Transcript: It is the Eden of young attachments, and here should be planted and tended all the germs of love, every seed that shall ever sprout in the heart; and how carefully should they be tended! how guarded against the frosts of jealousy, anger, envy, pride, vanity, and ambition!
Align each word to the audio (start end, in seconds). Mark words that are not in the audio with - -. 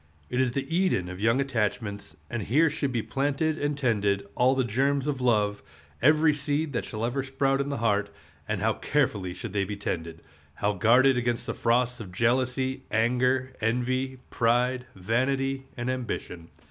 It 0.31 0.41
is 0.41 0.53
the 0.53 0.65
Eden 0.75 1.09
of 1.09 1.21
young 1.21 1.39
attachments, 1.39 2.15
and 2.27 2.41
here 2.41 2.71
should 2.71 2.91
be 2.91 3.03
planted 3.03 3.59
and 3.59 3.77
tended 3.77 4.25
all 4.33 4.55
the 4.55 4.63
germs 4.63 5.05
of 5.05 5.21
love, 5.21 5.61
every 6.01 6.33
seed 6.33 6.73
that 6.73 6.85
shall 6.85 7.05
ever 7.05 7.21
sprout 7.21 7.61
in 7.61 7.69
the 7.69 7.77
heart; 7.77 8.09
and 8.47 8.61
how 8.61 8.73
carefully 8.73 9.35
should 9.35 9.53
they 9.53 9.63
be 9.63 9.77
tended! 9.77 10.23
how 10.55 10.73
guarded 10.73 11.19
against 11.19 11.45
the 11.45 11.53
frosts 11.53 11.99
of 11.99 12.11
jealousy, 12.11 12.81
anger, 12.89 13.53
envy, 13.61 14.17
pride, 14.31 14.87
vanity, 14.95 15.67
and 15.77 15.87
ambition! 15.87 16.49